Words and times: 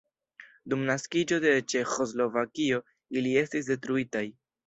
Dum 0.73 0.85
naskiĝo 0.89 1.37
de 1.43 1.51
Ĉeĥoslovakio 1.73 2.81
ili 3.21 3.37
estis 3.45 3.71
detruitaj. 3.71 4.27